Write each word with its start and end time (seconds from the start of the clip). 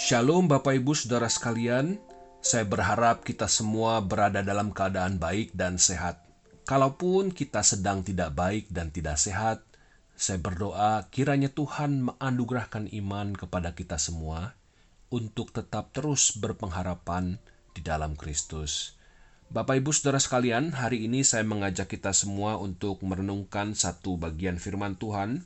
Shalom 0.00 0.48
Bapak 0.48 0.80
Ibu 0.80 0.96
Saudara 0.96 1.28
sekalian, 1.28 2.00
saya 2.40 2.64
berharap 2.64 3.20
kita 3.20 3.44
semua 3.46 4.00
berada 4.00 4.40
dalam 4.40 4.72
keadaan 4.72 5.20
baik 5.20 5.52
dan 5.52 5.76
sehat. 5.76 6.24
Kalaupun 6.64 7.28
kita 7.28 7.60
sedang 7.60 8.00
tidak 8.00 8.32
baik 8.32 8.72
dan 8.72 8.88
tidak 8.88 9.20
sehat, 9.20 9.60
saya 10.16 10.40
berdoa 10.40 11.04
kiranya 11.12 11.52
Tuhan 11.52 12.08
menganugerahkan 12.08 12.88
iman 12.88 13.36
kepada 13.36 13.76
kita 13.76 14.00
semua 14.00 14.59
untuk 15.10 15.50
tetap 15.50 15.90
terus 15.90 16.38
berpengharapan 16.38 17.42
di 17.74 17.82
dalam 17.82 18.14
Kristus. 18.14 18.94
Bapak 19.50 19.82
Ibu 19.82 19.90
Saudara 19.90 20.22
sekalian, 20.22 20.70
hari 20.70 21.10
ini 21.10 21.26
saya 21.26 21.42
mengajak 21.42 21.90
kita 21.90 22.14
semua 22.14 22.54
untuk 22.62 23.02
merenungkan 23.02 23.74
satu 23.74 24.14
bagian 24.14 24.62
firman 24.62 24.94
Tuhan 24.94 25.42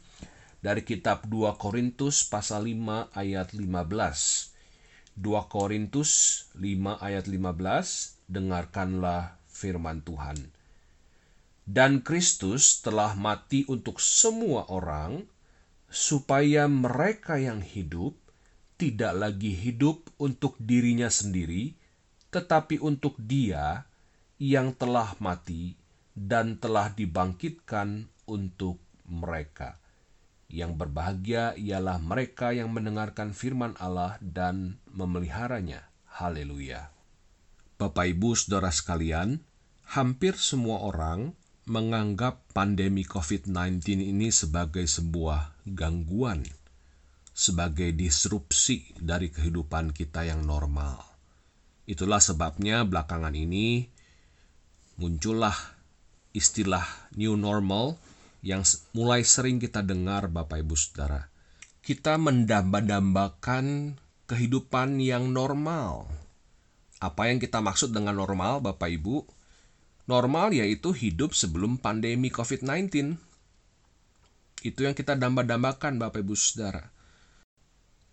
dari 0.60 0.84
kitab 0.84 1.24
2 1.24 1.56
Korintus 1.56 2.28
pasal 2.28 2.69
5 2.69 3.16
ayat 3.16 3.56
15. 3.56 3.64
2 5.16 5.24
Korintus 5.48 6.12
5 6.60 7.00
ayat 7.00 7.24
15, 7.24 8.28
dengarkanlah 8.28 9.41
firman 9.48 10.05
Tuhan. 10.05 10.36
Dan 11.64 12.05
Kristus 12.05 12.84
telah 12.84 13.16
mati 13.16 13.64
untuk 13.72 14.05
semua 14.05 14.69
orang, 14.69 15.24
supaya 15.88 16.69
mereka 16.69 17.41
yang 17.41 17.64
hidup 17.64 18.12
tidak 18.74 19.14
lagi 19.14 19.55
hidup 19.55 20.10
untuk 20.19 20.59
dirinya 20.59 21.06
sendiri, 21.06 21.74
tetapi 22.34 22.83
untuk 22.83 23.14
Dia 23.19 23.86
yang 24.42 24.75
telah 24.75 25.14
mati 25.22 25.78
dan 26.14 26.58
telah 26.58 26.91
dibangkitkan 26.91 28.11
untuk 28.27 28.83
mereka. 29.06 29.78
Yang 30.50 30.78
berbahagia 30.78 31.58
ialah 31.58 31.98
mereka 31.98 32.55
yang 32.55 32.70
mendengarkan 32.70 33.34
firman 33.34 33.75
Allah 33.78 34.19
dan 34.22 34.78
memeliharanya. 34.91 35.91
Haleluya. 36.14 36.95
Bapak 37.75 38.06
Ibu 38.06 38.39
Saudara 38.39 38.70
sekalian, 38.70 39.42
hampir 39.83 40.39
semua 40.39 40.86
orang 40.86 41.34
menganggap 41.67 42.45
pandemi 42.55 43.02
COVID-19 43.02 43.83
ini 43.98 44.28
sebagai 44.30 44.84
sebuah 44.86 45.58
gangguan, 45.67 46.45
sebagai 47.34 47.90
disrupsi 47.90 48.94
dari 48.94 49.28
kehidupan 49.28 49.90
kita 49.90 50.22
yang 50.22 50.46
normal. 50.46 51.02
Itulah 51.84 52.22
sebabnya 52.22 52.86
belakangan 52.86 53.34
ini 53.34 53.90
muncullah 54.96 55.74
istilah 56.30 56.86
new 57.18 57.34
normal 57.34 57.98
yang 58.46 58.62
mulai 58.94 59.27
sering 59.27 59.58
kita 59.58 59.82
dengar 59.82 60.30
Bapak 60.30 60.62
Ibu 60.62 60.78
Saudara. 60.78 61.27
Kita 61.84 62.16
mendamba-dambakan 62.16 63.98
kehidupan 64.30 65.02
yang 65.02 65.34
normal. 65.34 66.08
Apa 67.02 67.28
yang 67.28 67.42
kita 67.42 67.60
maksud 67.60 67.92
dengan 67.92 68.16
normal 68.16 68.62
Bapak 68.64 68.88
Ibu? 68.88 69.27
Normal 70.08 70.56
yaitu 70.56 70.94
hidup 70.94 71.36
sebelum 71.36 71.77
pandemi 71.77 72.32
COVID-19. 72.32 73.18
Itu 74.64 74.80
yang 74.88 74.96
kita 74.96 75.18
damba-dambakan 75.18 76.00
Bapak 76.00 76.24
Ibu 76.24 76.32
Saudara. 76.32 76.94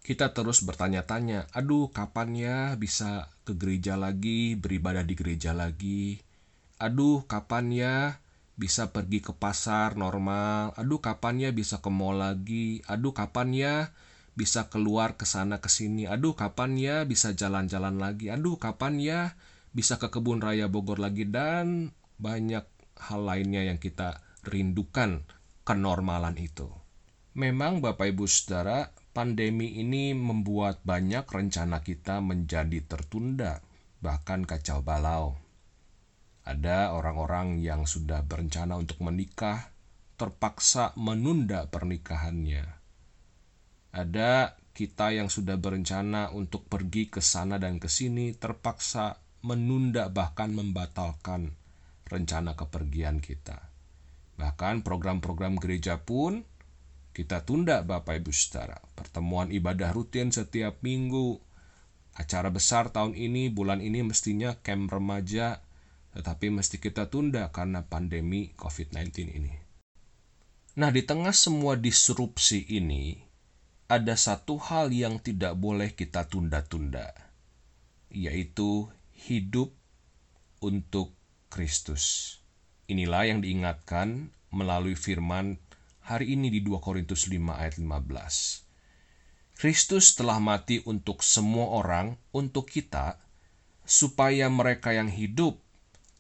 Kita 0.02 0.34
terus 0.34 0.66
bertanya-tanya, 0.66 1.46
aduh 1.54 1.94
kapan 1.94 2.30
ya 2.34 2.58
bisa 2.74 3.30
ke 3.46 3.54
gereja 3.54 3.94
lagi, 3.94 4.58
beribadah 4.58 5.06
di 5.06 5.14
gereja 5.14 5.54
lagi? 5.54 6.18
Aduh 6.82 7.22
kapan 7.30 7.66
ya 7.70 7.96
bisa 8.62 8.94
pergi 8.94 9.26
ke 9.26 9.34
pasar 9.34 9.98
normal. 9.98 10.78
Aduh, 10.78 11.02
kapan 11.02 11.42
ya 11.42 11.50
bisa 11.50 11.82
ke 11.82 11.90
mall 11.90 12.22
lagi? 12.22 12.86
Aduh, 12.86 13.10
kapan 13.10 13.50
ya 13.58 13.76
bisa 14.38 14.70
keluar 14.70 15.18
ke 15.18 15.26
sana 15.26 15.58
ke 15.58 15.70
sini? 15.70 16.06
Aduh, 16.06 16.38
kapan 16.38 16.78
ya 16.78 16.96
bisa 17.06 17.34
jalan-jalan 17.34 17.98
lagi? 17.98 18.30
Aduh, 18.30 18.62
kapan 18.62 19.02
ya 19.02 19.20
bisa 19.74 19.98
ke 19.98 20.14
kebun 20.14 20.44
raya 20.44 20.70
Bogor 20.70 21.02
lagi 21.02 21.26
dan 21.26 21.96
banyak 22.22 22.66
hal 23.02 23.22
lainnya 23.26 23.66
yang 23.66 23.82
kita 23.82 24.22
rindukan 24.46 25.26
kenormalan 25.66 26.38
itu. 26.38 26.81
Memang 27.32 27.80
Bapak 27.80 28.12
Ibu 28.12 28.28
Saudara, 28.28 28.92
pandemi 29.16 29.80
ini 29.80 30.12
membuat 30.12 30.84
banyak 30.84 31.24
rencana 31.24 31.80
kita 31.80 32.20
menjadi 32.20 32.84
tertunda, 32.84 33.64
bahkan 34.04 34.44
kacau 34.44 34.84
balau. 34.84 35.40
Ada 36.44 36.92
orang-orang 36.92 37.64
yang 37.64 37.88
sudah 37.88 38.28
berencana 38.28 38.76
untuk 38.76 39.00
menikah, 39.00 39.72
terpaksa 40.20 40.92
menunda 41.00 41.72
pernikahannya. 41.72 42.68
Ada 43.96 44.60
kita 44.76 45.16
yang 45.16 45.32
sudah 45.32 45.56
berencana 45.56 46.36
untuk 46.36 46.68
pergi 46.68 47.08
ke 47.08 47.24
sana 47.24 47.56
dan 47.56 47.80
ke 47.80 47.88
sini, 47.88 48.36
terpaksa 48.36 49.24
menunda, 49.48 50.12
bahkan 50.12 50.52
membatalkan 50.52 51.56
rencana 52.12 52.60
kepergian 52.60 53.24
kita. 53.24 53.72
Bahkan 54.36 54.84
program-program 54.84 55.56
gereja 55.56 55.96
pun 56.04 56.51
kita 57.12 57.44
tunda, 57.44 57.84
Bapak 57.84 58.24
Ibu 58.24 58.32
Saudara. 58.32 58.80
Pertemuan 58.96 59.52
ibadah 59.52 59.92
rutin 59.92 60.32
setiap 60.32 60.80
minggu, 60.84 61.40
acara 62.16 62.52
besar 62.52 62.92
tahun 62.92 63.16
ini, 63.16 63.52
bulan 63.52 63.80
ini 63.84 64.04
mestinya 64.04 64.58
camp 64.64 64.92
remaja 64.92 65.64
tetapi 66.12 66.52
mesti 66.52 66.78
kita 66.80 67.08
tunda 67.08 67.48
karena 67.56 67.88
pandemi 67.88 68.52
COVID-19 68.60 69.32
ini. 69.32 69.54
Nah, 70.76 70.92
di 70.92 71.04
tengah 71.04 71.36
semua 71.36 71.76
disrupsi 71.76 72.64
ini, 72.68 73.20
ada 73.92 74.16
satu 74.16 74.56
hal 74.60 74.92
yang 74.92 75.20
tidak 75.20 75.56
boleh 75.60 75.92
kita 75.92 76.28
tunda-tunda, 76.28 77.12
yaitu 78.12 78.88
hidup 79.28 79.76
untuk 80.64 81.16
Kristus. 81.52 82.40
Inilah 82.88 83.28
yang 83.28 83.40
diingatkan 83.44 84.32
melalui 84.52 84.96
firman 84.96 85.60
hari 86.02 86.34
ini 86.34 86.50
di 86.50 86.66
2 86.66 86.82
Korintus 86.82 87.30
5 87.30 87.38
ayat 87.54 87.78
15. 87.78 89.58
Kristus 89.58 90.18
telah 90.18 90.42
mati 90.42 90.82
untuk 90.90 91.22
semua 91.22 91.78
orang, 91.78 92.18
untuk 92.34 92.66
kita, 92.66 93.22
supaya 93.86 94.50
mereka 94.50 94.94
yang 94.94 95.12
hidup 95.12 95.62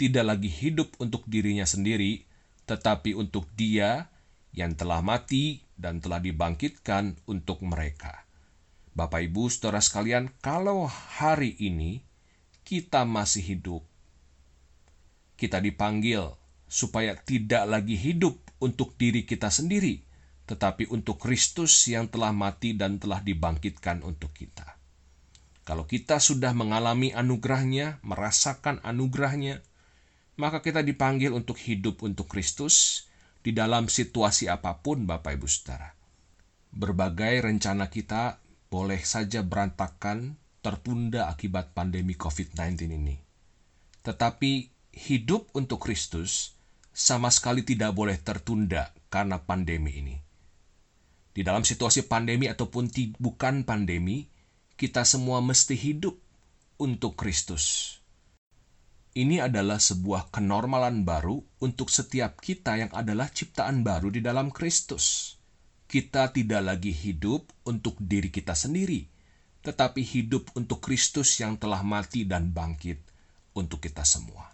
tidak 0.02 0.34
lagi 0.34 0.50
hidup 0.50 0.98
untuk 0.98 1.22
dirinya 1.30 1.62
sendiri, 1.62 2.26
tetapi 2.66 3.14
untuk 3.14 3.46
Dia 3.54 4.10
yang 4.50 4.74
telah 4.74 5.06
mati 5.06 5.62
dan 5.78 6.02
telah 6.02 6.18
dibangkitkan 6.18 7.22
untuk 7.30 7.62
mereka. 7.62 8.26
Bapak, 8.98 9.22
ibu, 9.30 9.46
saudara 9.46 9.78
sekalian, 9.78 10.34
kalau 10.42 10.90
hari 10.90 11.54
ini 11.62 12.02
kita 12.66 13.06
masih 13.06 13.46
hidup, 13.46 13.86
kita 15.38 15.62
dipanggil 15.62 16.41
supaya 16.72 17.20
tidak 17.20 17.68
lagi 17.68 18.00
hidup 18.00 18.40
untuk 18.64 18.96
diri 18.96 19.28
kita 19.28 19.52
sendiri, 19.52 20.00
tetapi 20.48 20.88
untuk 20.88 21.20
Kristus 21.20 21.92
yang 21.92 22.08
telah 22.08 22.32
mati 22.32 22.72
dan 22.72 22.96
telah 22.96 23.20
dibangkitkan 23.20 24.00
untuk 24.08 24.32
kita. 24.32 24.80
Kalau 25.68 25.84
kita 25.84 26.24
sudah 26.24 26.56
mengalami 26.56 27.12
anugerahnya, 27.12 28.00
merasakan 28.08 28.80
anugerahnya, 28.88 29.60
maka 30.40 30.64
kita 30.64 30.80
dipanggil 30.80 31.36
untuk 31.36 31.60
hidup 31.60 32.08
untuk 32.08 32.32
Kristus 32.32 33.06
di 33.44 33.52
dalam 33.52 33.92
situasi 33.92 34.48
apa 34.48 34.80
pun 34.80 35.04
Bapak 35.04 35.36
Ibu 35.36 35.48
Saudara. 35.52 35.92
Berbagai 36.72 37.52
rencana 37.52 37.92
kita 37.92 38.40
boleh 38.72 39.04
saja 39.04 39.44
berantakan, 39.44 40.40
tertunda 40.64 41.28
akibat 41.28 41.76
pandemi 41.76 42.16
COVID-19 42.16 42.96
ini. 42.96 43.20
Tetapi 44.08 44.52
hidup 44.96 45.52
untuk 45.52 45.84
Kristus 45.84 46.61
sama 46.92 47.32
sekali 47.32 47.64
tidak 47.64 47.96
boleh 47.96 48.20
tertunda 48.20 48.92
karena 49.08 49.40
pandemi 49.40 49.92
ini. 49.96 50.16
Di 51.32 51.48
dalam 51.48 51.64
situasi 51.64 52.12
pandemi 52.12 52.52
ataupun 52.52 52.92
bukan 53.16 53.64
pandemi, 53.64 54.28
kita 54.76 55.08
semua 55.08 55.40
mesti 55.40 55.80
hidup 55.80 56.20
untuk 56.76 57.16
Kristus. 57.16 57.98
Ini 59.12 59.44
adalah 59.44 59.80
sebuah 59.80 60.32
kenormalan 60.32 61.04
baru 61.04 61.40
untuk 61.64 61.92
setiap 61.92 62.40
kita 62.40 62.80
yang 62.80 62.92
adalah 62.96 63.28
ciptaan 63.32 63.84
baru 63.84 64.12
di 64.12 64.24
dalam 64.24 64.52
Kristus. 64.52 65.36
Kita 65.88 66.32
tidak 66.32 66.64
lagi 66.64 66.96
hidup 66.96 67.48
untuk 67.68 68.00
diri 68.00 68.32
kita 68.32 68.56
sendiri, 68.56 69.04
tetapi 69.64 70.04
hidup 70.04 70.52
untuk 70.56 70.80
Kristus 70.80 71.40
yang 71.40 71.60
telah 71.60 71.84
mati 71.84 72.24
dan 72.24 72.52
bangkit 72.56 73.04
untuk 73.56 73.84
kita 73.84 74.04
semua. 74.08 74.51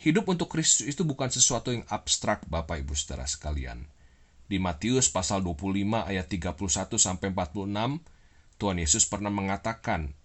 Hidup 0.00 0.32
untuk 0.32 0.48
Kristus 0.48 0.88
itu 0.88 1.04
bukan 1.04 1.28
sesuatu 1.28 1.76
yang 1.76 1.84
abstrak 1.92 2.48
Bapak 2.48 2.80
Ibu 2.80 2.96
Saudara 2.96 3.28
sekalian. 3.28 3.84
Di 4.48 4.56
Matius 4.56 5.12
pasal 5.12 5.44
25 5.44 6.08
ayat 6.08 6.24
31 6.24 6.96
sampai 6.96 7.28
46, 7.36 8.00
Tuhan 8.56 8.80
Yesus 8.80 9.04
pernah 9.04 9.28
mengatakan, 9.28 10.16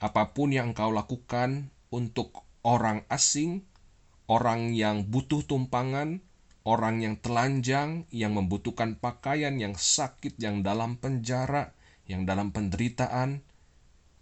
Apa 0.00 0.32
pun 0.32 0.48
yang 0.48 0.72
engkau 0.72 0.88
lakukan 0.96 1.68
untuk 1.92 2.48
orang 2.64 3.04
asing, 3.12 3.68
orang 4.32 4.72
yang 4.72 5.04
butuh 5.12 5.44
tumpangan, 5.44 6.24
orang 6.64 7.04
yang 7.04 7.20
telanjang, 7.20 8.08
yang 8.08 8.32
membutuhkan 8.32 8.96
pakaian, 8.96 9.60
yang 9.60 9.76
sakit, 9.76 10.40
yang 10.40 10.64
dalam 10.64 10.96
penjara, 10.96 11.76
yang 12.08 12.24
dalam 12.24 12.48
penderitaan, 12.48 13.44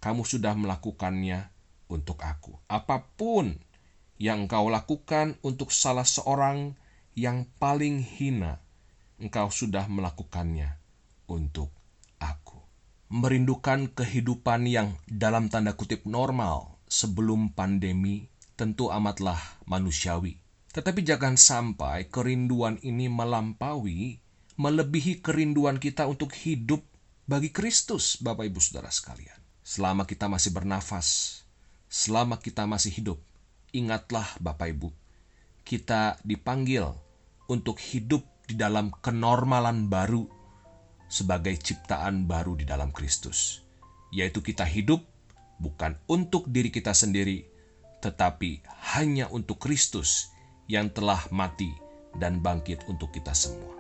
kamu 0.03 0.27
sudah 0.27 0.59
melakukannya 0.59 1.47
untuk 1.87 2.27
aku. 2.27 2.59
Apa 2.67 3.07
pun 3.15 3.55
yang 4.19 4.47
engkau 4.47 4.71
lakukan 4.71 5.39
untuk 5.43 5.75
salah 5.75 6.07
seorang 6.07 6.79
yang 7.15 7.47
paling 7.59 8.03
hina, 8.03 8.63
engkau 9.19 9.51
sudah 9.51 9.87
melakukannya 9.87 10.79
untuk 11.31 11.71
aku. 12.19 12.59
Merindukan 13.15 13.93
kehidupan 13.95 14.67
yang 14.67 14.99
dalam 15.07 15.47
tanda 15.47 15.79
kutip 15.79 16.03
normal 16.09 16.75
sebelum 16.91 17.55
pandemi 17.55 18.27
tentu 18.55 18.91
amatlah 18.91 19.39
manusiawi. 19.67 20.39
Tetapi 20.75 21.07
jangan 21.07 21.39
sampai 21.39 22.11
kerinduan 22.11 22.83
ini 22.83 23.07
melampaui, 23.07 24.19
melebihi 24.59 25.23
kerinduan 25.23 25.79
kita 25.79 26.11
untuk 26.11 26.35
hidup 26.35 26.83
bagi 27.31 27.55
Kristus, 27.55 28.19
Bapak 28.19 28.51
Ibu 28.51 28.59
Saudara 28.59 28.91
sekalian. 28.91 29.39
Selama 29.63 30.03
kita 30.03 30.27
masih 30.27 30.51
bernafas, 30.51 31.41
selama 31.87 32.43
kita 32.43 32.67
masih 32.67 32.91
hidup, 32.91 33.23
ingatlah 33.75 34.39
Bapak 34.39 34.71
Ibu, 34.71 34.89
kita 35.67 36.23
dipanggil 36.23 36.87
untuk 37.51 37.83
hidup 37.83 38.23
di 38.47 38.55
dalam 38.55 38.95
kenormalan 39.03 39.91
baru 39.91 40.25
sebagai 41.11 41.59
ciptaan 41.59 42.25
baru 42.31 42.55
di 42.55 42.65
dalam 42.65 42.95
Kristus, 42.95 43.67
yaitu 44.15 44.41
kita 44.41 44.63
hidup 44.65 45.03
bukan 45.59 45.99
untuk 46.07 46.47
diri 46.49 46.71
kita 46.71 46.95
sendiri, 46.95 47.45
tetapi 48.01 48.65
hanya 48.95 49.27
untuk 49.35 49.59
Kristus 49.59 50.31
yang 50.71 50.89
telah 50.95 51.21
mati 51.35 51.69
dan 52.17 52.41
bangkit 52.41 52.87
untuk 52.87 53.11
kita 53.11 53.35
semua. 53.35 53.75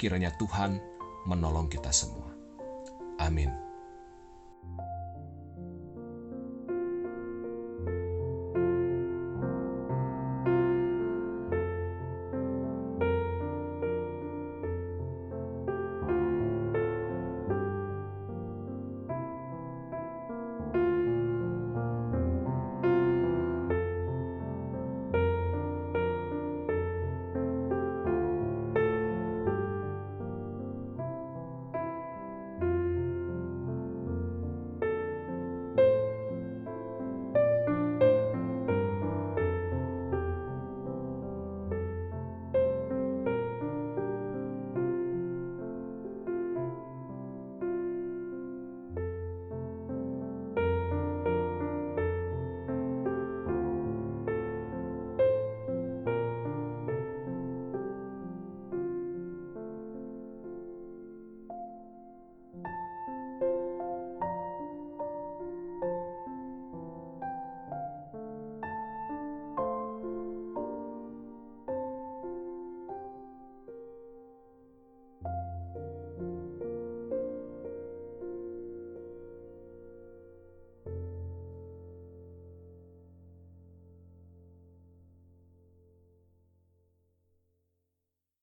Kiranya 0.00 0.34
Tuhan 0.40 0.80
menolong 1.28 1.70
kita 1.70 1.94
semua. 1.94 2.32
Amin. 3.22 3.71